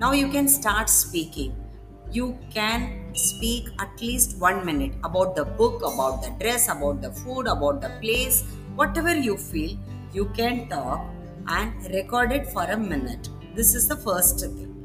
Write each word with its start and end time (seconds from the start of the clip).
Now 0.00 0.12
you 0.12 0.28
can 0.28 0.48
start 0.48 0.88
speaking. 0.88 1.54
You 2.10 2.38
can 2.50 3.14
speak 3.14 3.68
at 3.78 4.00
least 4.00 4.38
one 4.38 4.64
minute 4.64 4.94
about 5.04 5.36
the 5.36 5.44
book, 5.44 5.82
about 5.82 6.22
the 6.22 6.30
dress, 6.40 6.70
about 6.70 7.02
the 7.02 7.12
food, 7.12 7.46
about 7.46 7.82
the 7.82 7.90
place, 8.00 8.42
whatever 8.74 9.14
you 9.14 9.36
feel, 9.36 9.78
you 10.14 10.24
can 10.34 10.70
talk 10.70 11.04
and 11.48 11.84
record 11.92 12.32
it 12.32 12.46
for 12.46 12.62
a 12.62 12.78
minute. 12.78 13.28
This 13.54 13.74
is 13.74 13.88
the 13.88 13.96
first 13.96 14.40
thing. 14.40 14.79